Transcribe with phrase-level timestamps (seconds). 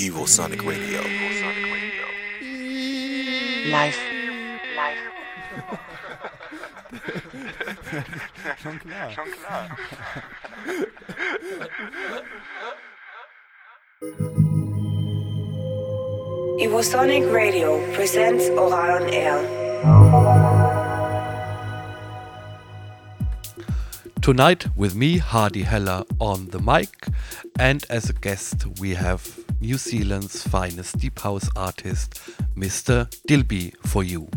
[0.00, 1.00] Evosonic Radio.
[3.68, 3.98] Live.
[4.76, 5.02] Live.
[8.62, 9.10] Schon klar.
[9.10, 9.76] Schon klar.
[16.60, 20.27] Evosonic Radio presents Ohral on Air.
[24.28, 27.06] Tonight with me, Hardy Heller, on the mic,
[27.58, 29.26] and as a guest we have
[29.58, 32.20] New Zealand's finest deep house artist,
[32.54, 33.08] Mr.
[33.26, 34.28] Dilby, for you.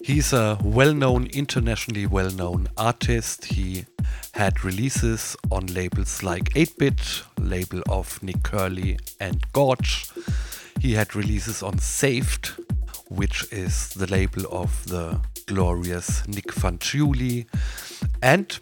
[0.00, 3.46] He's a well known, internationally well known artist.
[3.46, 3.84] He
[4.34, 10.08] had releases on labels like 8 Bit, label of Nick Curly and Gorge.
[10.78, 12.52] He had releases on Saved,
[13.08, 17.46] which is the label of the glorious Nic Fanciulli.
[18.22, 18.56] And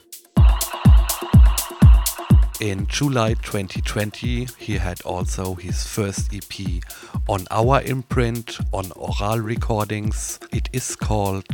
[2.60, 6.82] in July 2020, he had also his first EP
[7.28, 10.40] on our imprint on Ohral Recordings.
[10.52, 11.46] It is called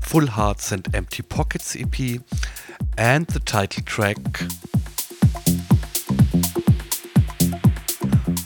[0.00, 2.20] Full Hearts and Empty Pockets EP,
[2.98, 4.16] and the title track,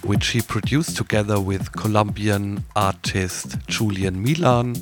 [0.05, 4.75] which he produced together with Colombian artist Julian Milan,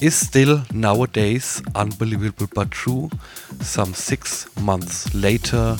[0.00, 3.10] is still nowadays unbelievable but true.
[3.60, 5.76] Some six months later,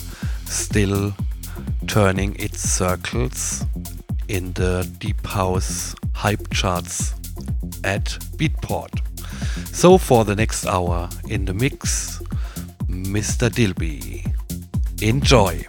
[0.51, 1.15] still
[1.87, 3.65] turning its circles
[4.29, 7.15] in the deep house hype charts
[7.84, 8.05] at
[8.37, 9.01] Beatport.
[9.75, 12.21] So for the next hour in the mix,
[12.89, 13.48] Mr.
[13.48, 14.27] Dilby.
[15.03, 15.65] Enjoy.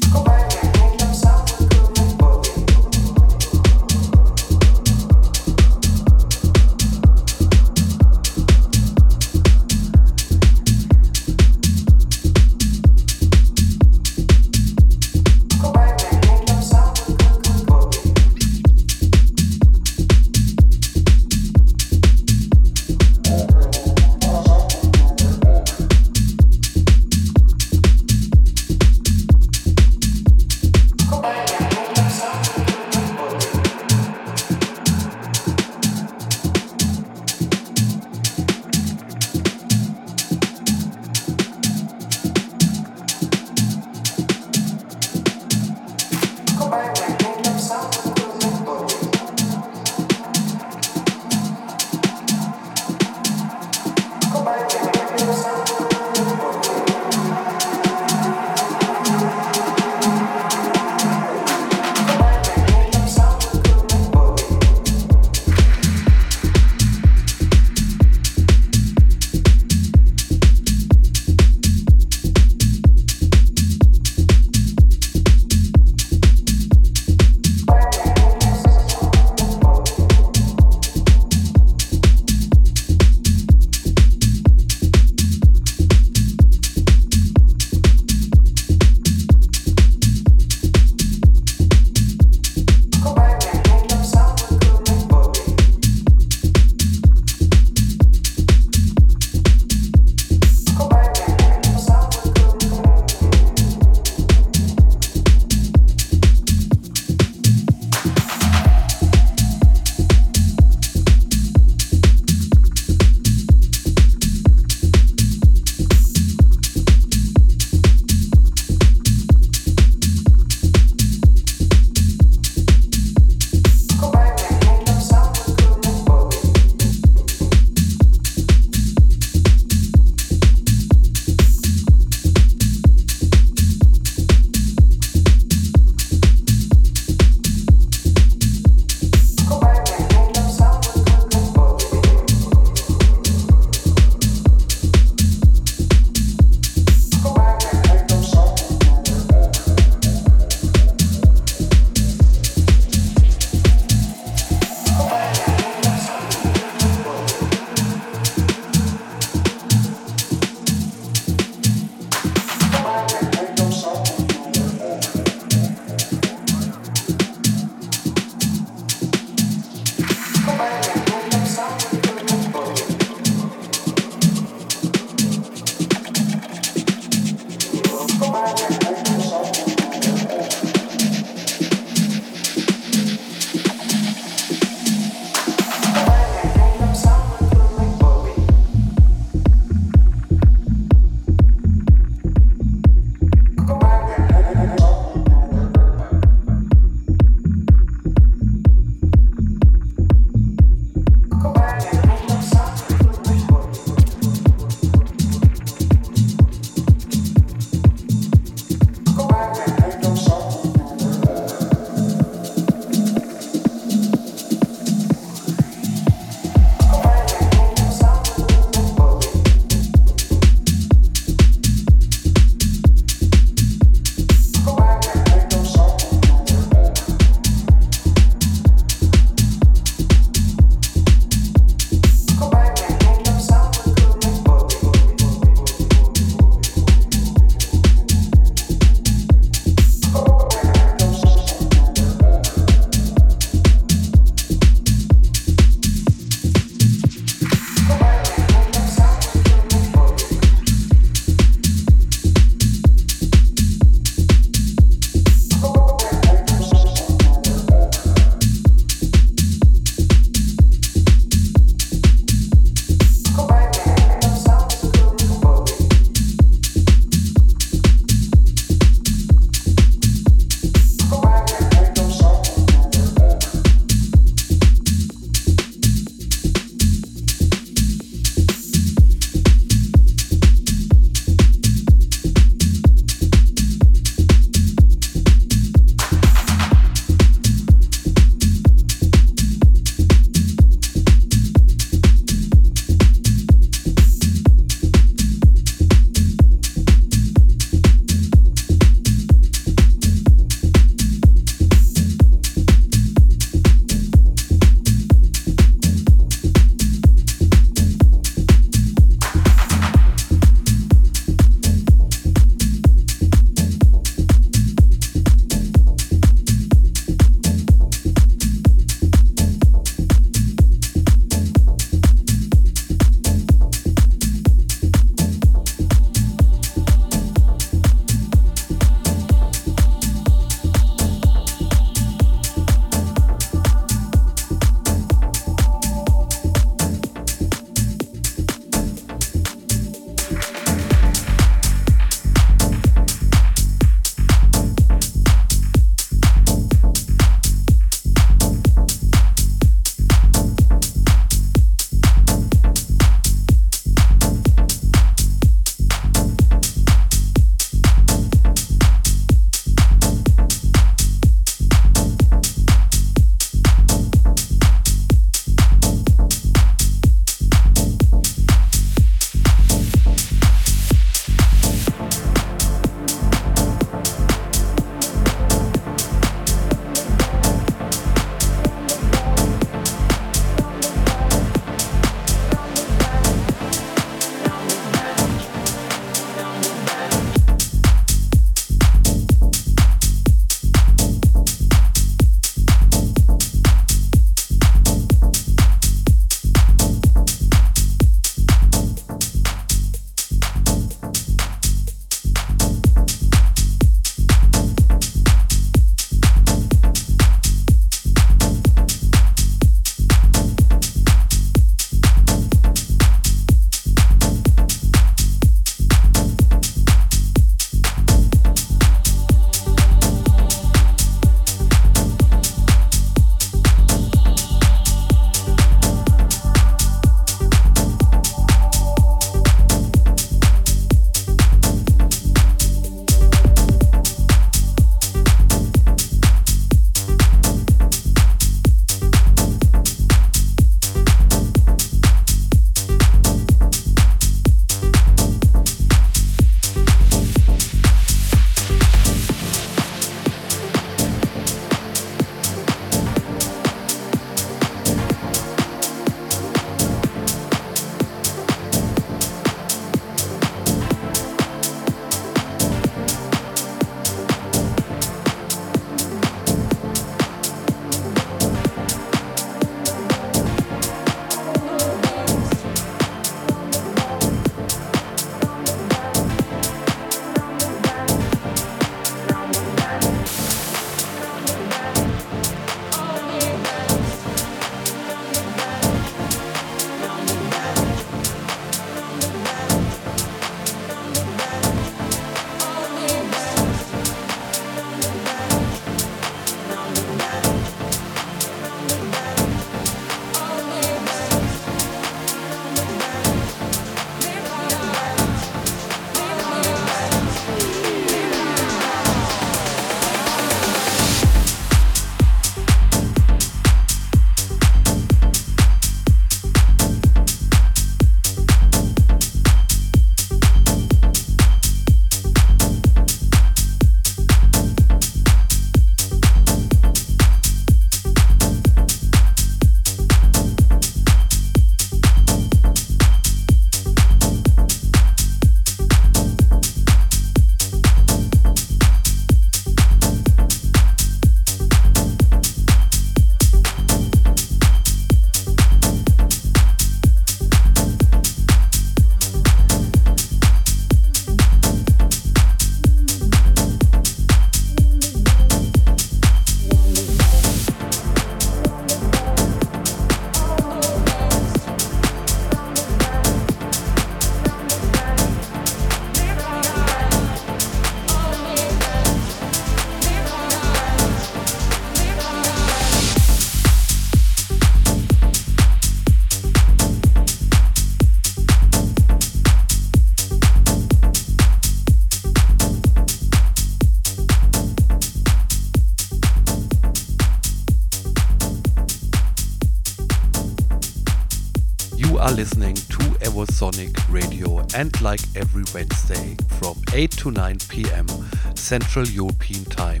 [593.66, 598.06] Evosonic Radio and like every Wednesday from 8 to 9 pm
[598.54, 600.00] Central European Time,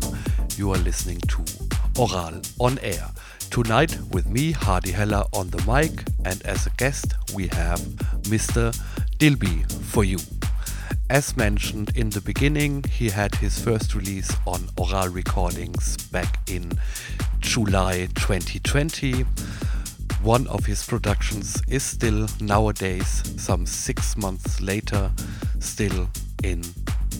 [0.56, 1.38] you are listening to
[1.94, 3.08] Ohral on Air.
[3.50, 7.80] Tonight with me, Hardy Heller on the mic, and as a guest we have
[8.30, 8.72] Mr.
[9.18, 10.18] Dilby for you.
[11.10, 16.70] As mentioned in the beginning, he had his first release on Ohral Recordings back in
[17.40, 19.24] July 2020.
[20.26, 25.12] One of his productions is still nowadays, some six months later,
[25.60, 26.10] still
[26.42, 26.62] in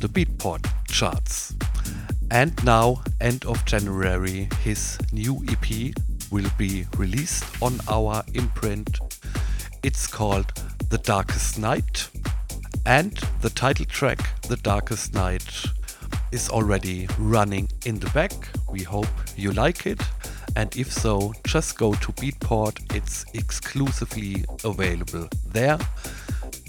[0.01, 1.55] the Beatport charts.
[2.33, 5.95] And now, end of January, his new EP
[6.33, 8.99] will be released on our imprint.
[9.85, 10.53] It's called
[10.89, 12.09] The Darkest Night
[12.87, 15.65] and the title track, The Darkest Night,
[16.33, 18.33] is already running in the back.
[18.69, 20.03] We hope you like it.
[20.57, 22.97] And if so, just go to Beatport.
[22.97, 25.77] It's exclusively available there.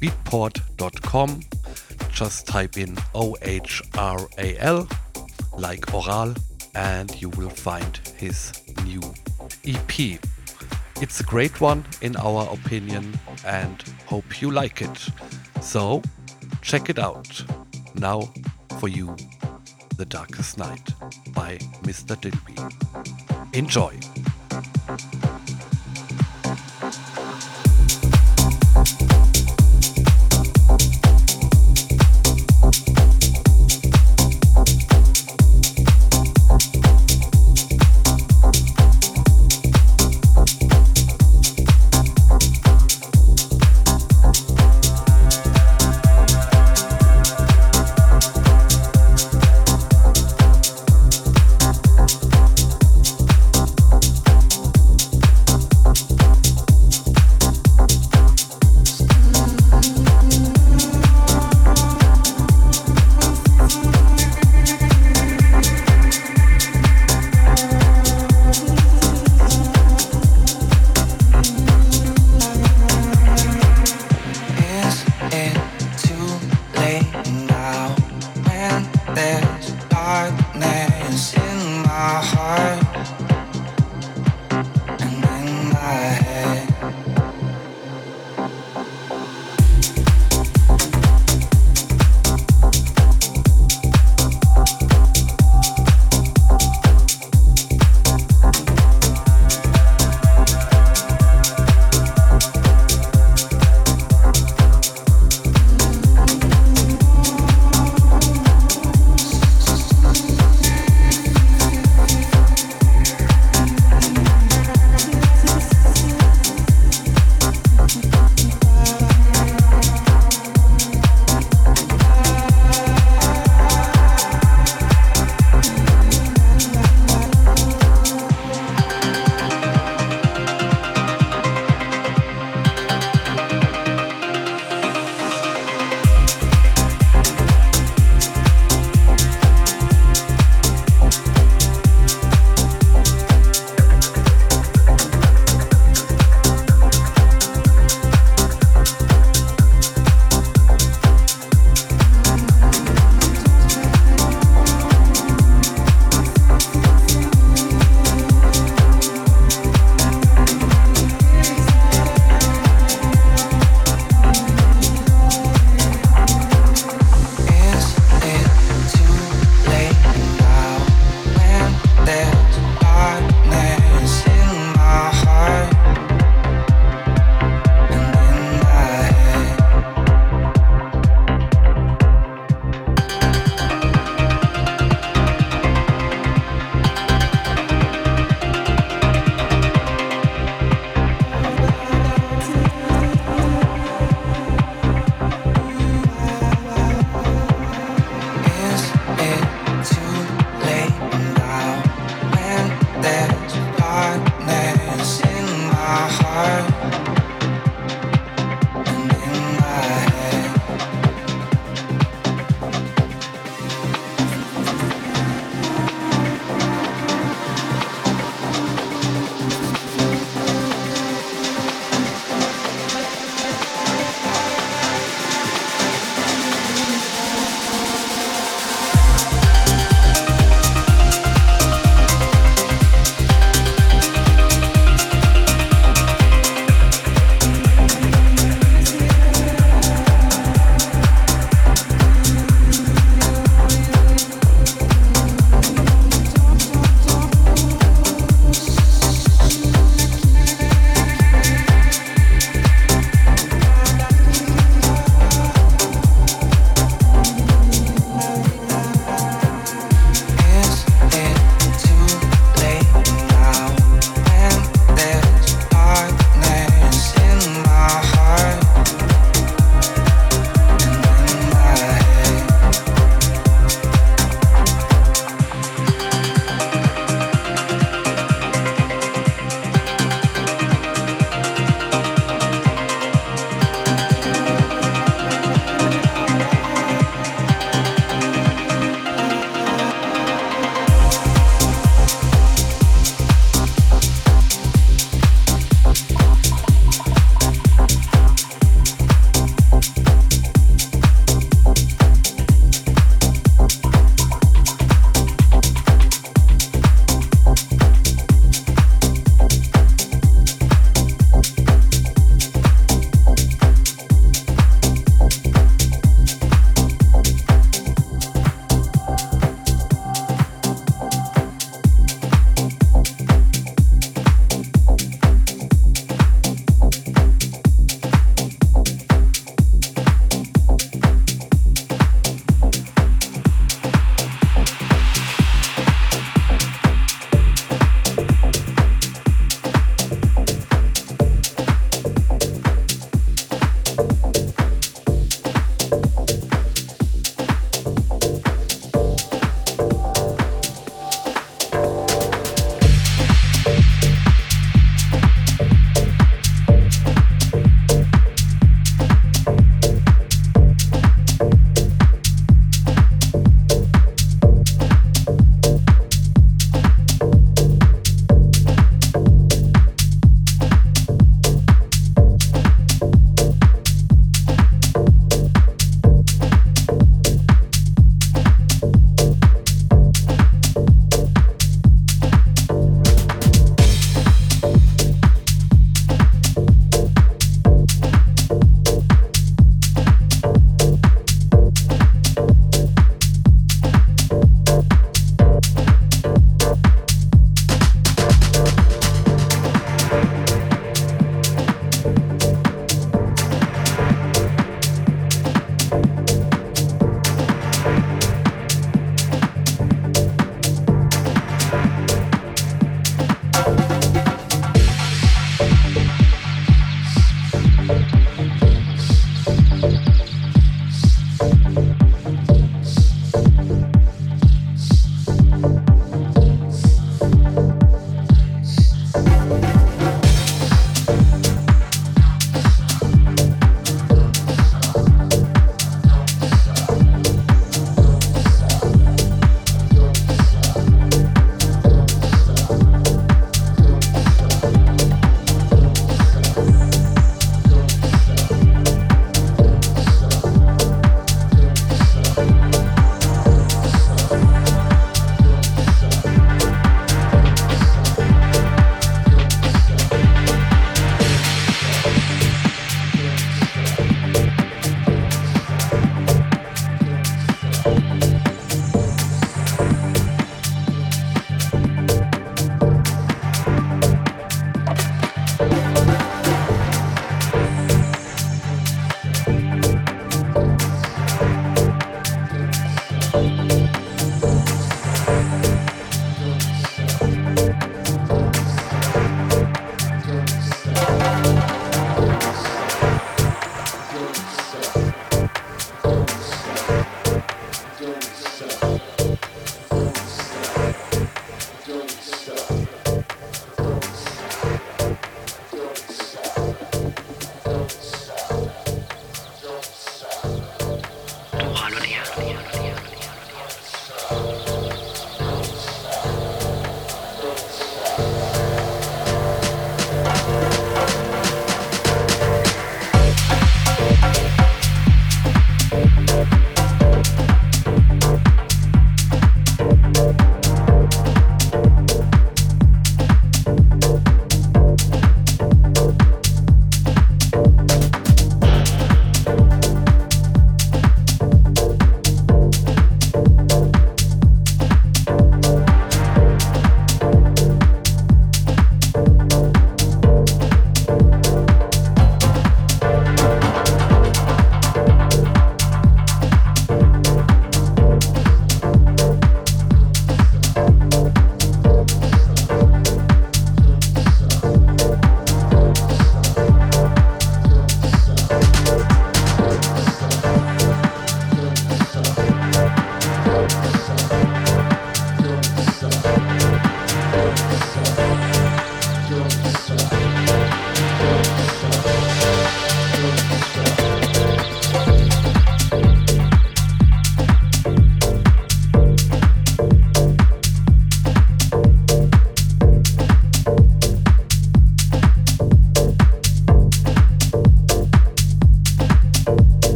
[0.00, 1.40] Beatport.com.
[2.10, 4.88] Just type in O H R A L,
[5.56, 6.34] like oral,
[6.74, 9.00] and you will find his new
[9.64, 10.18] EP.
[11.00, 15.08] It's a great one, in our opinion, and hope you like it.
[15.60, 16.02] So,
[16.60, 17.44] check it out.
[17.94, 18.32] Now,
[18.80, 19.14] for you,
[19.96, 20.88] The Darkest Night
[21.34, 22.16] by Mr.
[22.16, 23.25] Dilby.
[23.56, 23.98] Enjoy!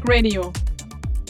[0.00, 0.52] Evosonic Radio,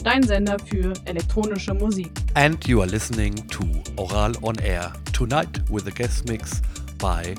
[0.03, 2.11] dein Sender für elektronische Musik.
[2.35, 3.63] And you are listening to
[3.97, 6.61] Oral on Air tonight with a guest mix
[6.97, 7.35] by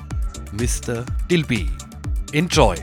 [0.53, 1.05] Mr.
[1.29, 1.69] Dilby.
[2.33, 2.75] Enjoy!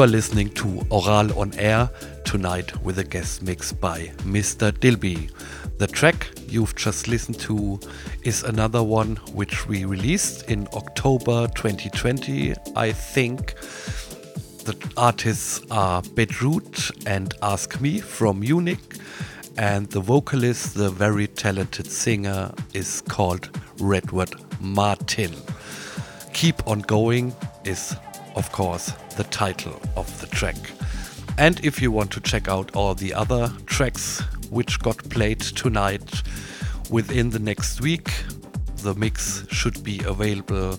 [0.00, 1.90] You are listening to Ohral on Air
[2.24, 4.72] tonight with a guest mix by Mr.
[4.72, 5.30] Dilby.
[5.76, 7.78] The track you've just listened to
[8.24, 13.56] is another one which we released in October 2020, I think.
[14.64, 18.96] The artists are Bedroot and Ask Me from Munich,
[19.58, 25.34] and the vocalist, the very talented singer, is called Redwood Martin.
[26.32, 27.34] Keep on Going
[27.66, 27.94] is,
[28.34, 30.56] of course, the title of the track.
[31.38, 34.20] And if you want to check out all the other tracks
[34.50, 36.22] which got played tonight
[36.90, 38.12] within the next week,
[38.78, 40.78] the mix should be available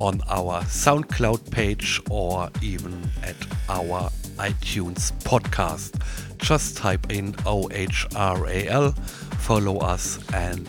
[0.00, 3.36] on our SoundCloud page or even at
[3.68, 6.00] our iTunes podcast.
[6.38, 8.96] Just type in OHRAL,
[9.38, 10.68] follow us, and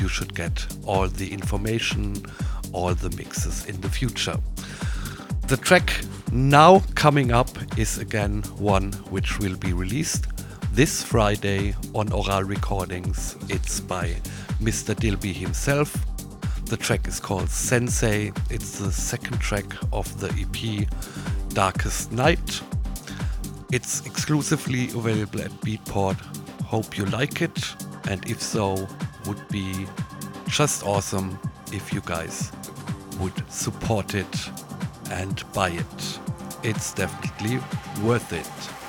[0.00, 2.24] you should get all the information,
[2.72, 4.38] all the mixes in the future.
[5.50, 5.92] The track
[6.30, 10.26] now coming up is again one which will be released
[10.72, 13.34] this Friday on Ohral Recordings.
[13.48, 14.10] It's by
[14.62, 14.94] Mr.
[14.94, 15.92] Dilby himself.
[16.66, 18.32] The track is called Sensei.
[18.48, 20.88] It's the second track of the EP
[21.48, 22.62] Darkest Night.
[23.72, 26.20] It's exclusively available at Beatport.
[26.62, 27.58] Hope you like it,
[28.08, 28.86] and if so,
[29.26, 29.88] would be
[30.46, 31.36] just awesome
[31.72, 32.52] if you guys
[33.18, 34.50] would support it
[35.10, 36.18] and buy it.
[36.62, 37.58] It's definitely
[38.02, 38.79] worth it.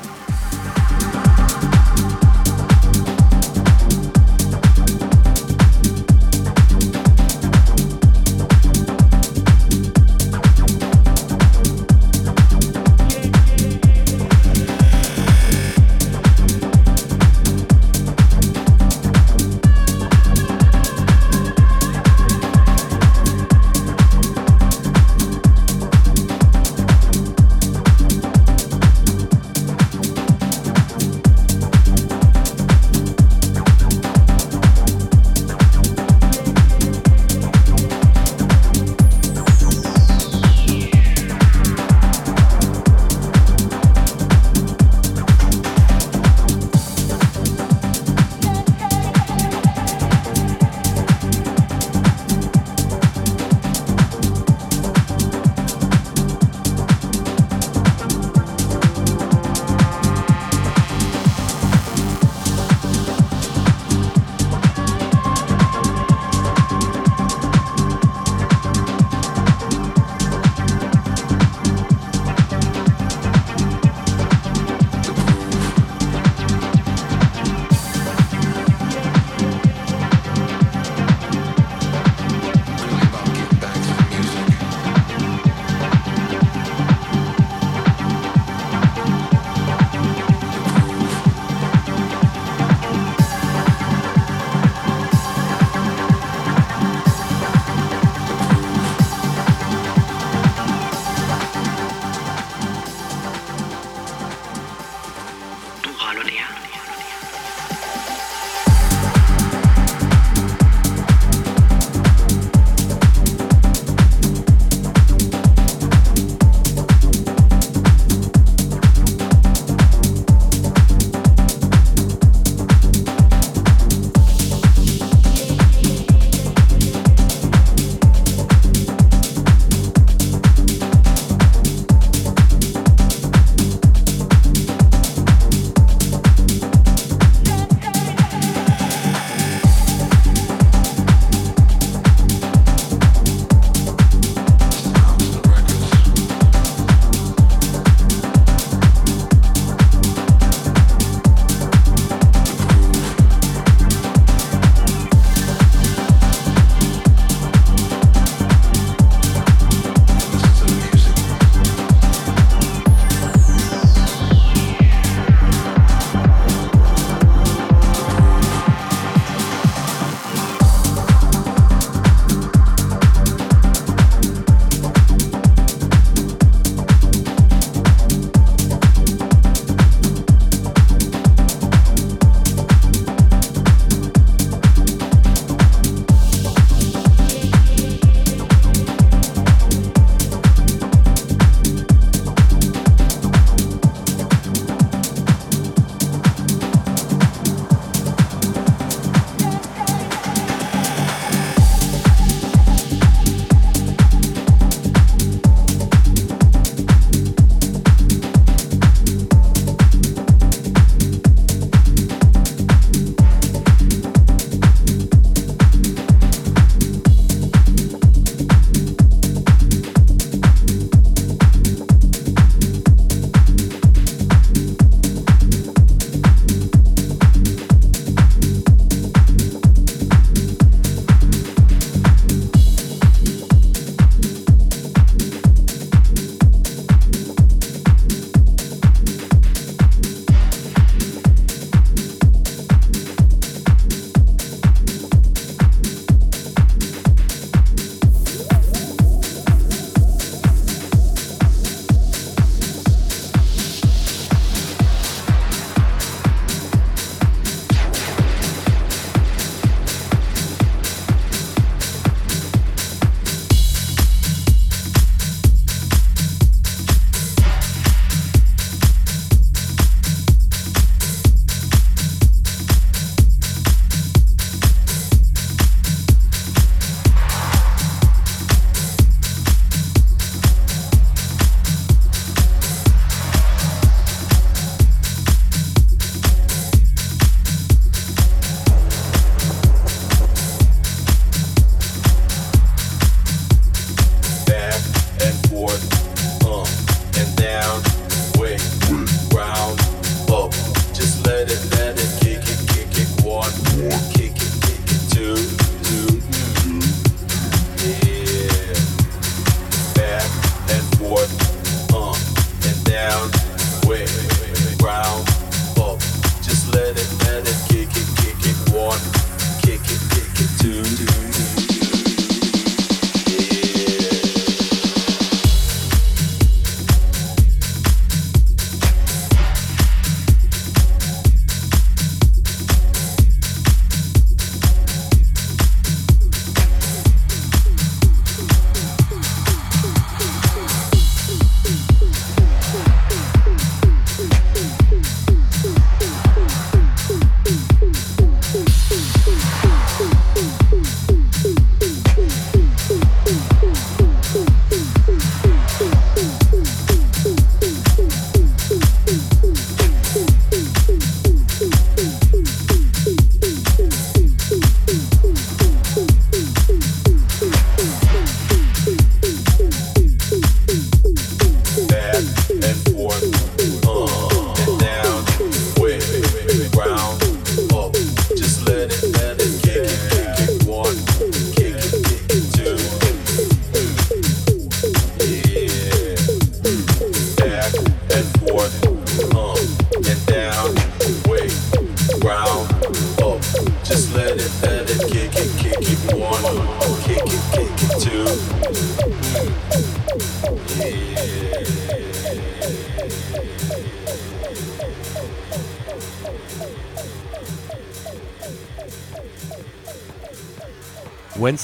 [106.14, 106.71] 玛利亚。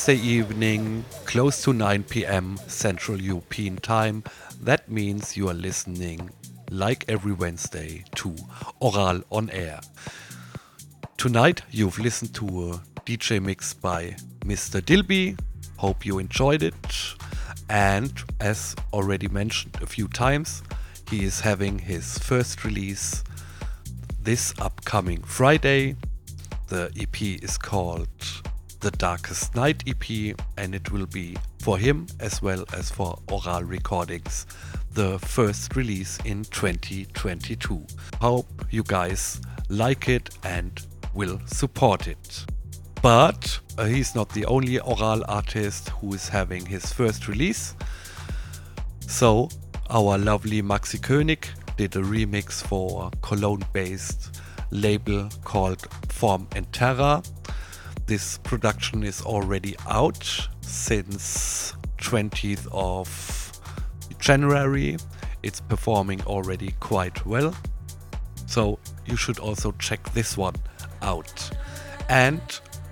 [0.07, 4.23] Wednesday evening, close to 9 pm Central European Time.
[4.61, 6.29] That means you are listening,
[6.71, 8.29] like every Wednesday, to
[8.81, 9.81] Ohral on Air.
[11.17, 14.79] Tonight, you've listened to a DJ mix by Mr.
[14.79, 15.37] Dilby.
[15.75, 16.73] Hope you enjoyed it.
[17.69, 20.63] And as already mentioned a few times,
[21.09, 23.25] he is having his first release
[24.23, 25.97] this upcoming Friday.
[26.69, 28.07] The EP is called
[28.79, 33.67] The Darkest Night EP, and it will be for him as well as for Ohral
[33.67, 34.45] Recordings
[34.93, 37.85] the first release in 2022.
[38.19, 40.81] Hope you guys like it and
[41.13, 42.45] will support it.
[43.01, 47.75] But uh, he's not the only Ohral artist who is having his first release.
[49.01, 49.49] So,
[49.89, 51.45] our lovely Maxie König
[51.77, 54.39] did a remix for Cologne based
[54.71, 57.21] label called Form and Terra.
[58.07, 63.51] This production is already out since 20th of
[64.17, 64.95] January.
[65.43, 67.53] It's performing already quite well.
[68.45, 70.55] So you should also check this one
[71.01, 71.51] out.
[72.07, 72.41] And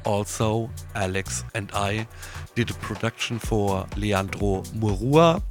[0.03, 2.07] also, Alex and I
[2.55, 5.41] did a production for Leandro Murua,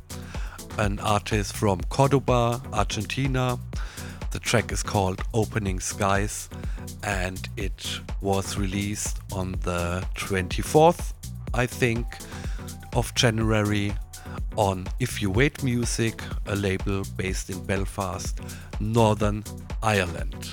[0.77, 3.59] an artist from Cordoba, Argentina.
[4.35, 6.49] The track is called Opening Skies
[7.05, 11.13] and it was released on the 24th,
[11.55, 12.05] I think,
[12.95, 13.95] of January
[14.57, 18.41] on If You Wait Music, a label based in Belfast,
[18.81, 19.45] Northern
[19.85, 20.51] Ireland.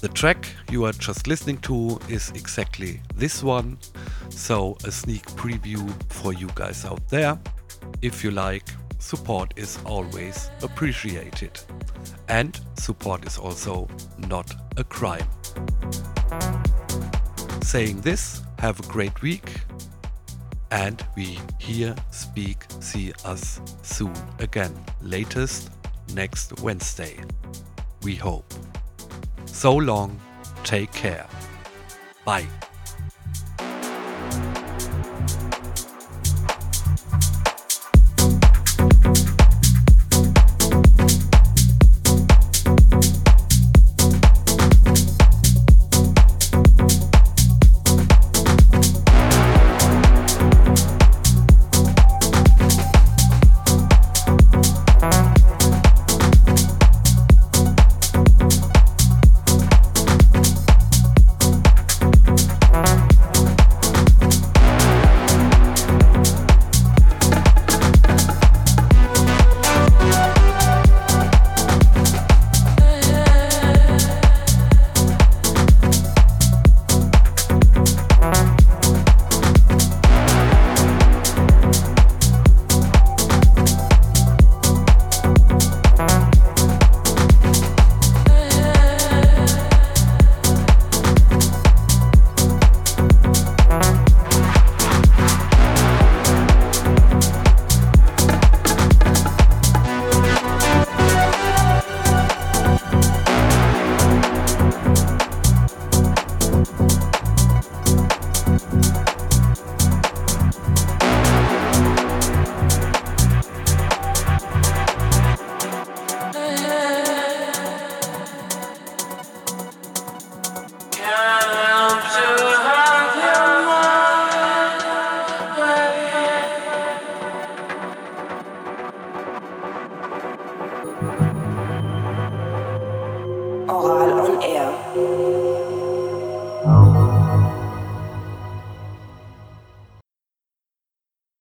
[0.00, 3.78] The track you are just listening to is exactly this one,
[4.30, 7.38] so a sneak preview for you guys out there.
[8.02, 8.68] If you like,
[9.02, 11.60] support is always appreciated.
[12.28, 15.26] And support is also not a crime.
[17.62, 19.50] Saying this, have a great week,
[20.70, 24.72] and we hear, speak, see us soon again.
[25.02, 25.70] Latest
[26.14, 27.18] next Wednesday.
[28.02, 28.50] We hope.
[29.46, 30.18] So long,
[30.64, 31.26] take care.
[32.24, 32.46] Bye.